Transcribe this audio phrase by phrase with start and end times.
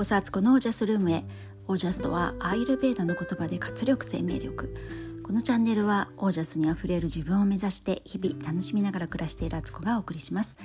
[0.00, 1.24] こそアツコのオージャスルームへ。
[1.68, 4.74] オージャスとはアイルベーダの言葉で活力生命力。
[5.22, 10.56] このチャンネルはオージャスにあふれる自分を目指して日々楽しみながら暮らしているアツコがお送りします。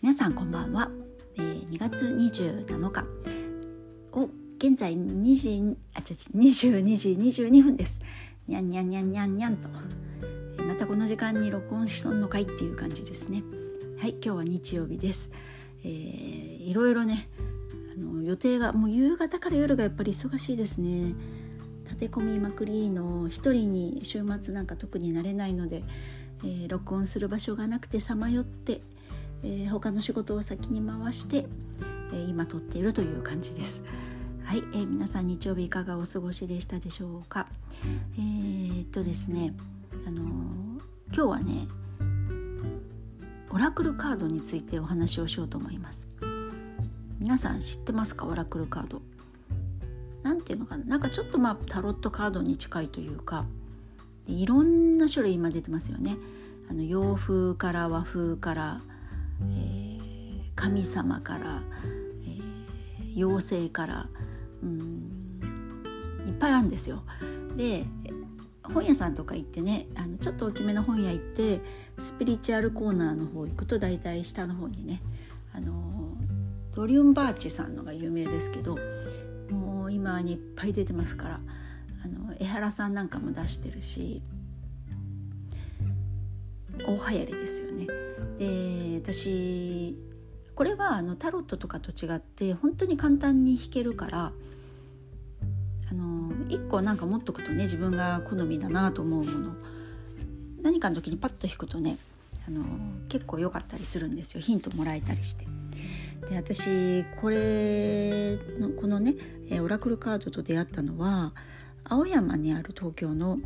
[0.00, 0.90] 皆さんこんばんは、
[1.36, 3.04] えー、2月27日。
[4.12, 8.00] お現在2時あち22時22分です。
[8.46, 9.68] にゃんにゃんにゃんにゃんにゃんと。
[10.64, 13.42] またこの時間に録音しとんのかいっていう感じですね。
[14.00, 15.32] はい今日は日曜日です。
[15.84, 17.28] えー、いろいろね
[18.00, 21.14] の予定がもう夕方から夜がやっぱり忙しいですね
[21.84, 25.82] 立て込みまくりの一人に週末なんか特になれないので、
[26.42, 28.80] えー、録音する場所がなくてさまよって、
[29.42, 31.46] えー、他の仕事を先に回して、
[32.12, 33.82] えー、今撮っているという感じです。
[34.44, 37.46] はい、えー、皆さん日曜日いかがお過ごしでしたでしょうか。
[38.16, 39.54] えー、っとですね、
[40.06, 40.22] あの
[41.12, 41.66] 今日はね
[43.50, 46.08] オラクルカードについてお話をしようと思います
[47.20, 48.24] 皆さん知ってますか？
[48.24, 49.02] オラクルカード。
[50.22, 50.84] なんていうのかな？
[50.84, 53.44] なんかちょっとまあタロットカードに近いというか
[54.26, 56.16] いろんな種類今出てますよね。
[56.70, 58.80] あの洋風から和風から、
[59.42, 61.62] えー、神様から、
[62.22, 64.08] えー、妖精から
[64.62, 67.02] うんいっぱいあるんですよ。
[67.54, 67.84] で
[68.62, 71.60] 本屋さんとか行ってねあのちょっと大きめの本屋行って
[71.98, 75.02] スピリチュアルコーナーの方行くと大体下の方にね
[75.52, 76.16] あの
[76.74, 78.78] ドリュンバーチさんのが有名ですけど
[79.50, 81.40] もう今にいっぱい出てますから
[82.04, 84.22] あの江原さんなんかも出してるし
[86.86, 87.86] 大流行りですよね。
[88.38, 89.98] で私
[90.54, 94.32] これはあのタロットとかと違って本当に簡単に弾けるから
[95.90, 99.52] あの1個なんか持っとくとね自分が好みだなと思うもの
[100.62, 101.98] 何かの時にパッと引くとね
[102.46, 102.64] あの
[103.08, 105.46] 結構良かったりするんですよヒントもらえたりして。
[106.28, 109.14] で私これのこのね
[109.60, 111.32] オラクルカードと出会ったのは
[111.84, 113.38] 青山にある東京の、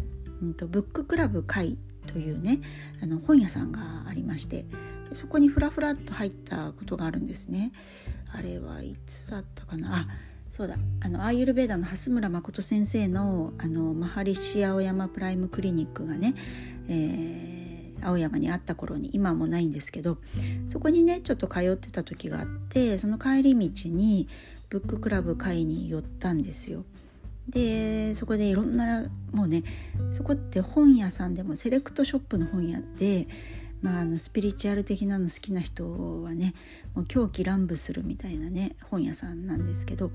[0.43, 2.61] うんと、ブッククラブ会というね
[3.03, 4.67] あの本屋さんがありまして
[5.09, 7.73] でそこにふらふらっと入ったことがあるんですね。
[8.37, 9.97] あれはいつだったかな？
[9.97, 10.07] あ
[10.51, 16.35] そうだあのアーユルベーダの蓮村誠先生のあのマハリシ青山プライムクリニックがね、
[16.89, 17.54] えー、
[18.05, 20.19] 青山にあった頃に今もないんですけど
[20.69, 24.29] そこにねちょっと通ってた時があってその帰り道に
[24.69, 26.85] ブッククラブ会に寄ったんですよ。
[27.49, 29.65] でそこでいろんなもうね
[30.13, 33.27] そこって本屋さんでもセレクトショップの本屋で
[33.83, 36.55] まあ、あのスピリチュアル的なの好きな人はね
[36.95, 40.11] もう狂気乱舞するみたいなね本屋さんなんですけど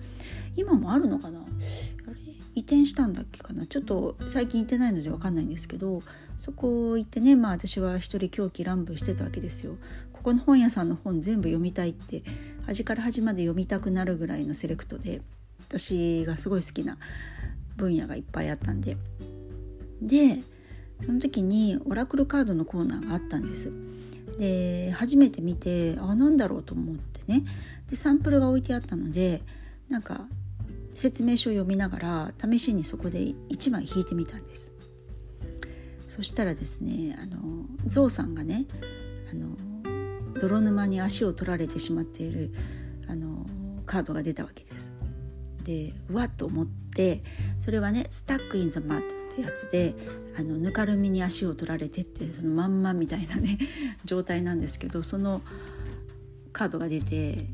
[0.55, 1.41] 今もあるのかな？
[1.41, 2.15] あれ？
[2.55, 3.67] 移転したんだっけかな？
[3.67, 6.01] ちょっと最近行ってないので分かんないんですけど
[6.39, 9.77] そこ行ってねまあ私は一人狂気乱舞してたわけですよ。
[10.13, 12.23] ここの本屋さんの本全部読みたいって
[12.65, 15.21] 端から端まで読みたくなるぐらいのセレクトで
[15.69, 16.97] 私がすごい好きな
[17.77, 18.97] 分野がいっぱいあったんで。
[20.01, 20.39] で
[21.05, 23.71] その時にオラクルカードのコーナーがあったんです
[24.37, 27.43] で初めて見てあなんだろうと思ってね
[27.89, 29.41] でサンプルが置いてあったので
[29.89, 30.21] なんか
[30.93, 34.73] 説明書を読みながら試しにそこで1枚引いてみたんです
[36.09, 38.65] そしたらですねあのゾウさんがね
[39.31, 39.55] あの
[40.39, 42.51] 泥沼に足を取られてしまっている
[43.07, 43.45] あの
[43.85, 44.91] カードが出たわけです
[45.63, 47.23] でわっと思って
[47.59, 49.93] それはね「スタック・イン・ザ・マッド」ってやつで
[50.37, 53.59] あのぬかるみに足を取られてってそのまんまみたいなね
[54.03, 55.43] 状態なんですけどその
[56.53, 57.45] カードが出て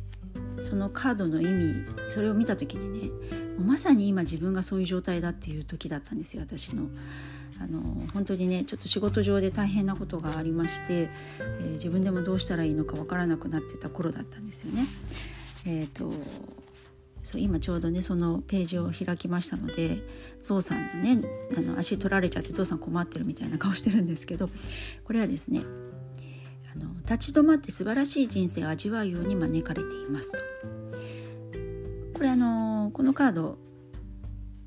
[0.58, 1.74] そのカードの意味
[2.10, 3.12] それを見た時にね
[3.60, 6.88] まさに今自分がそういう状態だっていう時だったんですよ私の。
[7.60, 7.82] あの
[8.14, 14.86] 本当にねちょっと仕事上で大変なことがありまして、えー、自分でもどうしたらいいのかわからなくなってた頃だったんですよね。
[15.66, 16.14] えーと
[17.26, 19.98] そう今ちょうどねそのページを開きましたので
[20.44, 21.28] ゾウさんのね
[21.58, 24.48] あの足取られちゃってゾウさん困ってるみたいな顔してるんですけど
[25.04, 25.62] これはですね
[26.72, 30.38] あの立ち止まって素晴らしい人生を味わうように招かれていますと。
[32.14, 33.58] これあのこのカード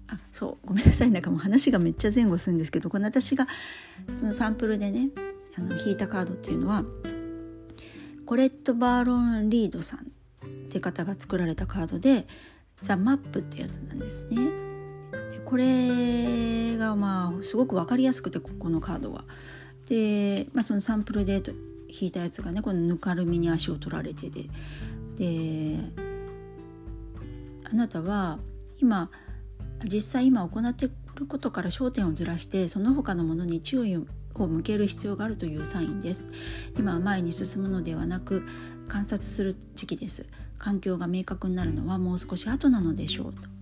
[0.08, 3.46] あそうごめんなさいなんかもう話がめっちゃ前後するんですけどこの私が
[4.08, 5.10] そのサンプルでね
[5.56, 6.84] あの引いたカードっていうのは
[8.24, 10.02] コレット・バーロン・リードさんっ
[10.70, 12.26] て方が作られたカードで
[12.80, 14.36] ザ・マップってやつなんですね。
[15.30, 19.24] でこれがまあすごく分かりやすくてここのカードは。
[19.88, 21.42] で、まあ、そのサンプルで
[21.88, 24.44] 引いたやつがねこのぬかるみに足を取られてで
[25.16, 25.78] で
[27.64, 28.38] あなたは
[28.80, 29.10] 今
[29.84, 36.28] 実際今行っていることから焦点をずらしてその他のものに注意を向ける必要があるというサインです。
[36.78, 38.42] 今は前に進むのではなく
[38.88, 40.26] 観察する時期です。
[40.58, 43.58] 環境が明確になるのはもう少し後なのでしょうと。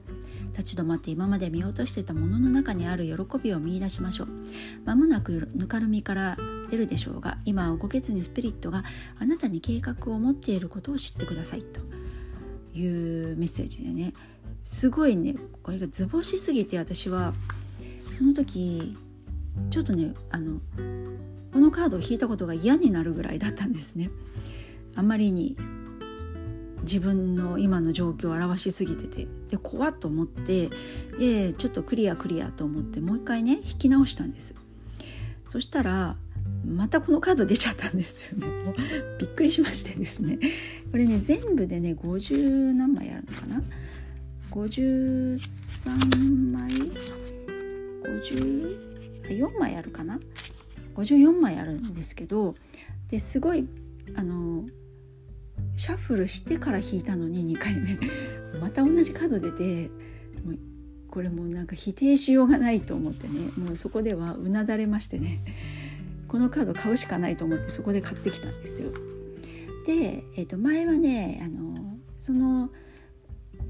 [0.56, 4.28] 立ち止まって今まで見落としてたものの中にある喜びを見いだしましょう。
[4.86, 6.38] まもなくぬかるみから
[6.70, 8.82] 出るでしょうが今は動けずにスピリットが
[9.18, 11.80] あなたに計画を持っていることを知ってくださいと
[12.78, 14.14] いうメッセージでね。
[14.66, 17.34] すごいねこれが図星すぎて私は
[18.18, 18.96] その時
[19.70, 20.58] ちょっとねあの
[21.52, 24.10] このカードを引いたことが嫌になるぐらいだったんですね。
[24.96, 25.56] あまりに
[26.82, 30.70] 自分の今の状況を表しすぎててで怖っと思って
[31.16, 34.56] でちょっとクリアクリアと思ってもう一回ね引き直したんです。
[35.46, 36.16] そしたら
[36.66, 38.48] またこのカード出ちゃったんですよね。
[39.20, 40.40] びっくりしましてですね。
[40.90, 43.62] これね全部でね50何枚あるのかな
[44.56, 46.72] 53枚
[48.02, 50.18] ？54枚あるかな
[50.94, 52.54] ？54枚あるんですけど
[53.10, 53.68] ですごい
[54.16, 54.64] あの
[55.76, 57.98] シャッフルしてから引いたのに2回目。
[58.58, 59.90] また同じカード出て
[60.42, 60.58] もう
[61.10, 63.50] これもうなんか否定しようがないと思ってね。
[63.58, 65.40] もうそこではうなだれましてね。
[66.28, 68.88] このカード買うしかないと思ってそこで買ってきたんですよ。
[69.86, 72.70] で、えー、と前はねあのその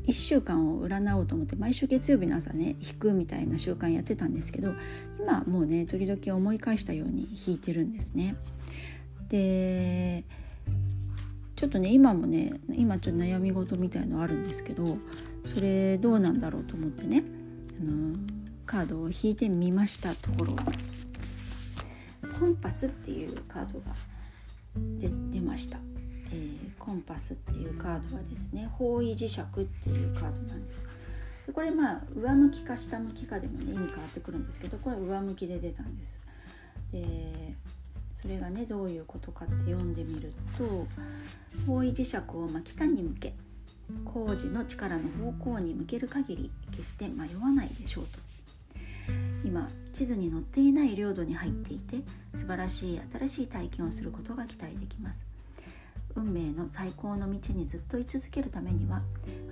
[0.07, 4.73] 1週間を占おうと思って毎週月曜日の朝ね引くみたいな習慣やってたんですけど
[5.19, 8.37] 今もうね時々思い返したように引いてるんですね。
[9.29, 10.25] で
[11.57, 14.99] ちょっとね今もね今ちょっと悩み事みたいのあるんですけど
[15.47, 17.25] それどうなんだろうと思ってね
[17.81, 18.15] あの
[18.67, 20.55] カードを引いてみましたところ
[22.39, 23.95] コンパスっていうカードが
[24.99, 25.79] 出出ました、
[26.33, 30.87] えー、コンパスっていうカードはですね方位磁石っていうカードなんです。
[31.47, 36.23] でこれまあ上向きか下向きかでもね意味変わってくるんですけどこれは上向きで出たんです。
[36.93, 37.55] で
[38.13, 40.87] それがねどういうことかって読んでみると
[41.67, 43.35] 方位磁石をま北に向け
[44.05, 48.19] 工事の力の方向に向ける限り決して迷わないでしょうと。
[49.45, 51.99] 今地図に載っていない領土に入っていて
[52.35, 55.36] 素晴らしい新しい体験をすることが期待できます。
[56.17, 59.03] 運命の最高の道にずっと居続けるためには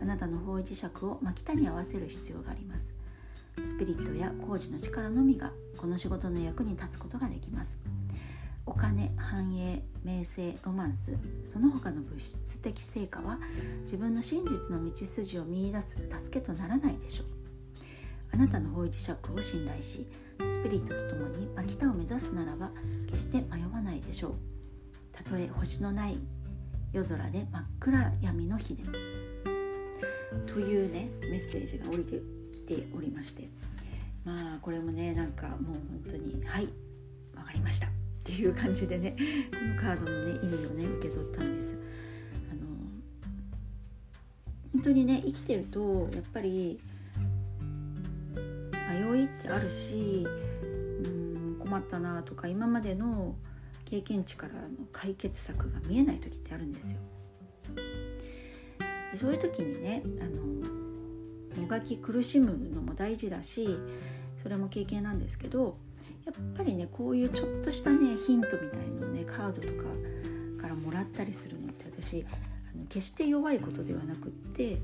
[0.01, 2.95] あなたの方位磁石を真北に合わせる必要があります。
[3.63, 7.79] スピリットや工事の力のみがこの仕事の役に立つことができます。
[8.67, 13.39] お金繁栄名声ロマンスその他の物質的成果は
[13.83, 17.27] 自分の真実の道筋を見いだす助けとならないでしょう。
[18.33, 20.09] あなたの方位磁石を信頼し
[20.41, 22.71] スピリットとともに秋田を目指すならば
[23.07, 24.33] 決して迷わないでしょう。
[25.13, 26.19] たとえ星のない
[26.95, 28.85] 夜空で真っ暗闇の日で
[30.47, 32.21] というねメッセージが降りて
[32.53, 33.49] きておりまして。
[34.25, 36.69] まあこれもねなんかもう本当にはい
[37.35, 37.89] 分かりました。
[37.89, 37.91] っ
[38.23, 39.17] ていう感じでね
[39.53, 41.79] このカードのね意味をね受け取ったんです。
[42.51, 42.61] あの
[44.73, 46.81] 本当にね生きてるとやっぱり
[48.89, 50.27] 迷いってあるし
[51.03, 53.35] うん困ったなとか今までの
[53.95, 56.99] 経験値からの解決策が見えない時ってあるんですよ。
[59.13, 63.69] でそういう時にねあのもがき苦しむのも大事だし
[64.43, 65.77] それも経験なんですけど
[66.25, 69.85] やっぱりねこういうちょっとしたねヒントみたいのをねカードとか
[70.61, 72.27] からもらったりするのって私
[72.73, 74.79] あの決して弱いことではなくって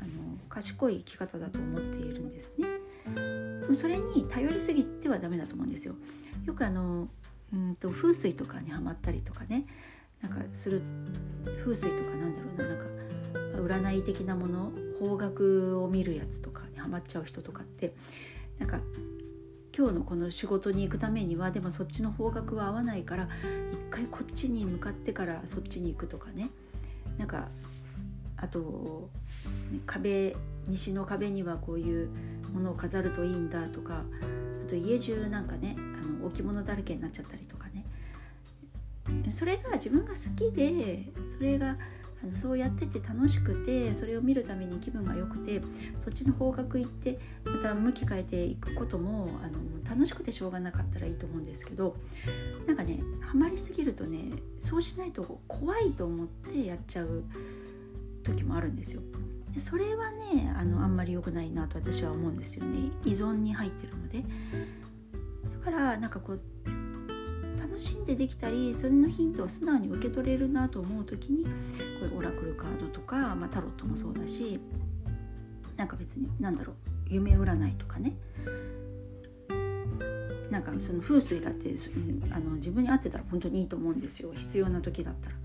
[0.00, 2.66] あの賢い生き方だと思っているんですね。
[3.74, 5.96] それに頼りすぎてはダメだと思うんですよ。
[6.46, 7.08] よくあの
[7.52, 9.66] うんと風水とかにはまったりとかね。
[10.20, 10.82] なんかする
[11.62, 12.68] 風水とかなんだろうな。
[12.68, 12.84] なんか
[13.60, 14.72] 占い的なもの。
[14.98, 17.94] 方角を見るやつとかにはまっちゃう人とかって。
[18.58, 18.80] なんか
[19.76, 23.28] 今日のこの仕事に行くためにはでもそっちの方角は合わないから
[23.72, 26.50] 一回こっちに向かってからそっちに行くとかね。
[27.18, 27.48] なんか
[28.36, 29.10] あと、
[29.72, 30.36] ね、壁
[30.68, 32.08] 西の壁にはこういう
[32.52, 34.04] ものを飾るといいんだとか。
[34.62, 35.76] あと家中なんかね
[36.26, 37.84] 置物だらけになっちゃったりとかね
[39.30, 41.76] それが自分が好きでそれが
[42.22, 45.60] あのそうやってて楽しくてそれを見るために気分が良くて
[45.98, 51.96] そっちの方角行ってまた向き変えていくこともあの楽しくてしょうがなかったらいいと思うんですけど
[52.66, 57.24] なんかねハマりすぎるとねそうしないと怖いと思ってやっちゃう
[58.22, 59.02] 時もあるんですよ。
[59.52, 64.24] でそれはねあのあんまり良くないなと私は思うんですよね依存に入ってるので。
[65.64, 66.40] からなんかこう
[67.58, 71.50] 楽しんでできたりそれのヒントを素直に受け取れるなと思う時にこ
[72.02, 74.60] ういうオラクルカードとか、まあ、タロットもそうだし
[75.76, 76.76] なんか別に何だろう
[77.08, 78.16] 夢占いとかね。
[80.50, 81.74] なんかその風水だって
[82.30, 84.30] あの自分に合ってたら本当にいいと思うんですよ。
[84.34, 85.36] 必要な時だったら。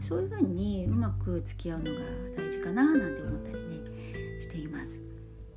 [0.00, 2.00] そういうふうにうまく付き合うのが
[2.36, 5.02] 大事かななんて思ったりねしています。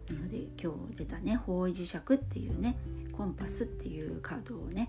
[0.09, 2.77] なので今日出たね方位磁石っていうね
[3.19, 4.87] コンパスっていうカードをね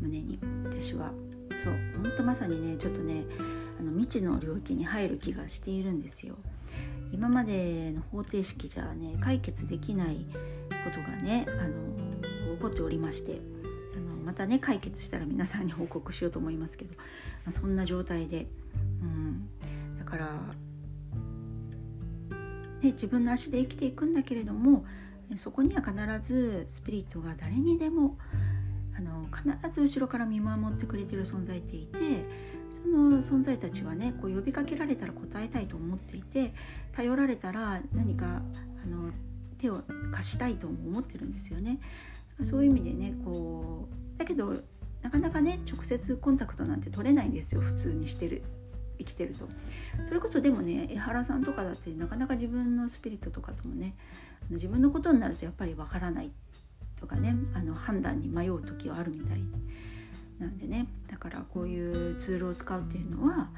[0.00, 1.12] 胸に私は。
[1.58, 3.24] そうほんとまさにねちょっとね
[3.78, 6.36] あの未知の領域に入る気がしているんですよ。
[7.12, 10.24] 今までの方程式じゃね解決できない
[10.84, 13.40] ことがねあの起こっておりまして
[13.94, 17.04] あのまたね解決したら皆さんに報告しようと思いますけど、ま
[17.48, 18.46] あ、そんな状態で、
[19.02, 19.48] うん、
[19.98, 20.26] だから、
[22.80, 24.84] ね、自分の足で生きていくんだけれども
[25.36, 28.18] そこには必ずスピリットが誰にでも
[28.96, 31.98] あの必ず後ろから見守ってくれてる存在っていて
[32.70, 36.54] その存在たちはねこう呼びかけられたら答えたいと思っていて
[36.92, 38.42] 頼られたら何か
[38.84, 39.10] あの
[39.58, 41.78] 手を貸したいと思ってるんですよね。
[42.40, 44.54] そういう意味でねこうだけど
[45.02, 48.42] なかなかね直接コンタクトなんて取れないんですよ普通にしてる
[48.98, 49.48] 生きてると
[50.04, 53.94] それこそでもね江原さんとかだってなかなか自分のスピリットとかともね
[54.50, 56.30] 自分のことになるとやっぱりわからない
[57.00, 59.40] とかねあの判断に迷う時はあるみたい
[60.38, 63.48] なんでねだからこういうツールを使うっていうのは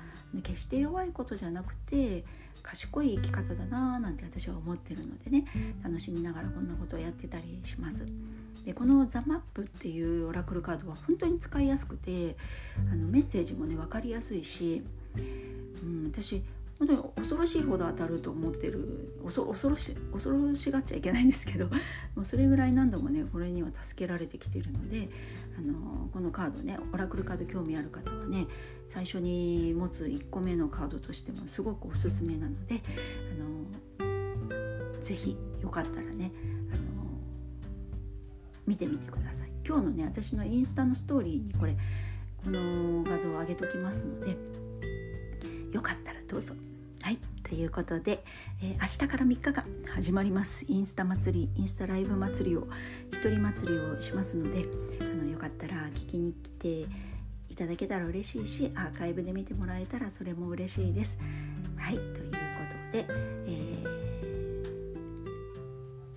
[0.43, 2.25] 決して弱いことじゃなくて
[2.63, 5.45] 賢い生き方だなぁなんて私は思ってるのでね
[5.83, 8.07] 楽しみながらこんなことをやってたりします。
[8.65, 12.37] でこの「ザ・マップっていうオラクルカードは本当に使いやすくて
[12.91, 14.83] あのメッセージもね分かりやすいし、
[15.83, 16.43] うん、私
[16.79, 21.67] 本当に恐ろしいほど当たると思ってる恐ろし恐ろしがっちゃいけないんですけど
[22.15, 25.09] もうそれぐらい何度もねこれには助けられてきてるので
[25.57, 28.47] あのこのカードねオラクルカード興味ある方はね
[28.87, 32.83] 最初に持つ1個目のカードとしてもすごくおすすめなので
[34.01, 36.33] あのぜひよかったらね
[36.73, 36.83] あの
[38.67, 39.53] 見てみてください。
[39.67, 41.77] 今日のね私のインスタのストーリーにこれ
[42.45, 44.37] この画像を上げときますので
[46.35, 46.55] どうぞ。
[47.03, 48.25] はいということで、
[48.61, 49.65] えー、明日から3日間
[49.95, 52.67] 始まりますインスタ祭りインスタライブ祭りを
[53.13, 54.65] 一人祭りをしますので
[55.01, 56.87] あのよかったら聞きに来て
[57.51, 61.21] いただけたら嬉しいしアーカイブで見てもらえたらそれも嬉しいです。
[61.77, 62.37] はいというこ
[62.91, 63.07] とで、
[63.47, 63.51] え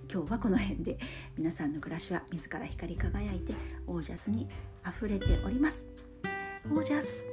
[0.08, 0.98] ー、今日はこの辺で
[1.36, 3.54] 皆さんの暮らしは自ら光り輝いて
[3.86, 4.48] オージャスに
[4.82, 5.86] あふれております。
[6.72, 7.24] オージャス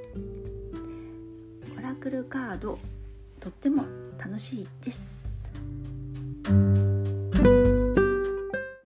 [1.96, 2.78] ークルカード
[3.40, 3.86] とっても
[4.18, 5.52] 楽しいです。